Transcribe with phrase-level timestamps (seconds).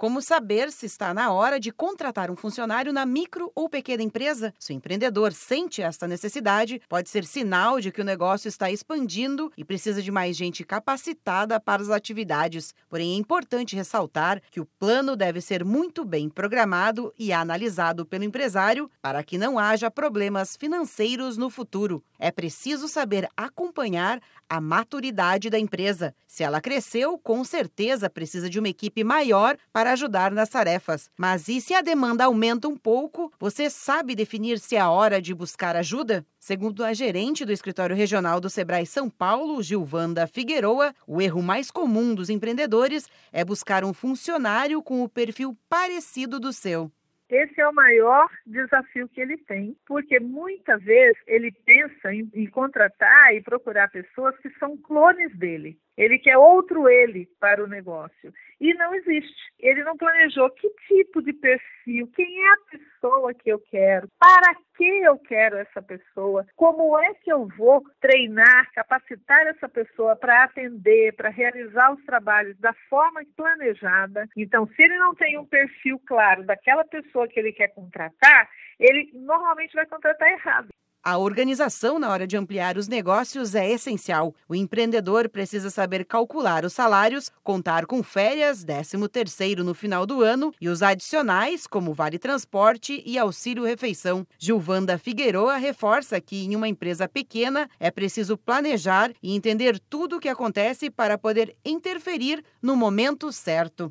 [0.00, 4.54] Como saber se está na hora de contratar um funcionário na micro ou pequena empresa?
[4.58, 9.52] Se o empreendedor sente esta necessidade, pode ser sinal de que o negócio está expandindo
[9.58, 12.72] e precisa de mais gente capacitada para as atividades.
[12.88, 18.24] Porém, é importante ressaltar que o plano deve ser muito bem programado e analisado pelo
[18.24, 22.02] empresário para que não haja problemas financeiros no futuro.
[22.18, 26.14] É preciso saber acompanhar a maturidade da empresa.
[26.26, 31.10] Se ela cresceu, com certeza precisa de uma equipe maior para para ajudar nas tarefas.
[31.16, 35.20] Mas e se a demanda aumenta um pouco, você sabe definir se é a hora
[35.20, 36.24] de buscar ajuda?
[36.38, 41.70] Segundo a gerente do escritório regional do Sebrae São Paulo, Gilvanda Figueroa, o erro mais
[41.70, 46.90] comum dos empreendedores é buscar um funcionário com o perfil parecido do seu.
[47.30, 52.46] Esse é o maior desafio que ele tem, porque muitas vezes ele pensa em, em,
[52.48, 55.78] contratar e procurar pessoas que são clones dele.
[55.96, 58.32] Ele quer outro ele para o negócio.
[58.60, 59.52] E não existe.
[59.60, 64.54] Ele não planejou que tipo de perfil, quem é a pessoa que eu quero, para
[64.80, 70.44] que eu quero essa pessoa, como é que eu vou treinar, capacitar essa pessoa para
[70.44, 74.26] atender, para realizar os trabalhos da forma planejada.
[74.34, 79.10] Então, se ele não tem um perfil claro daquela pessoa que ele quer contratar, ele
[79.12, 80.68] normalmente vai contratar errado.
[81.02, 84.34] A organização na hora de ampliar os negócios é essencial.
[84.46, 90.22] O empreendedor precisa saber calcular os salários, contar com férias, 13 terceiro no final do
[90.22, 94.26] ano e os adicionais, como vale transporte e auxílio refeição.
[94.38, 100.20] Gilvanda Figueroa reforça que em uma empresa pequena é preciso planejar e entender tudo o
[100.20, 103.90] que acontece para poder interferir no momento certo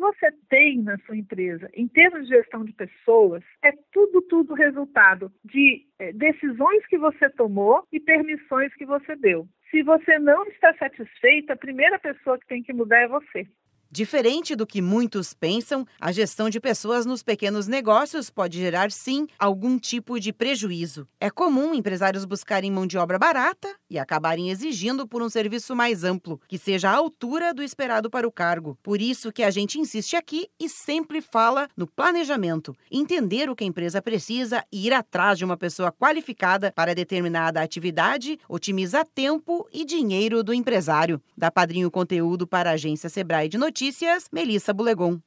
[0.00, 5.30] você tem na sua empresa em termos de gestão de pessoas é tudo, tudo resultado
[5.44, 9.46] de é, decisões que você tomou e permissões que você deu.
[9.70, 13.46] Se você não está satisfeita, a primeira pessoa que tem que mudar é você.
[13.92, 19.26] Diferente do que muitos pensam, a gestão de pessoas nos pequenos negócios pode gerar, sim,
[19.36, 21.08] algum tipo de prejuízo.
[21.18, 26.04] É comum empresários buscarem mão de obra barata e acabarem exigindo por um serviço mais
[26.04, 28.78] amplo, que seja à altura do esperado para o cargo.
[28.80, 32.76] Por isso que a gente insiste aqui e sempre fala no planejamento.
[32.92, 37.60] Entender o que a empresa precisa e ir atrás de uma pessoa qualificada para determinada
[37.60, 41.20] atividade otimiza tempo e dinheiro do empresário.
[41.36, 45.22] Da Padrinho Conteúdo para a agência Sebrae de Notícias, Melissa Bulegon.